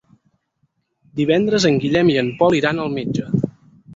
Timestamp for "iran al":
2.61-2.93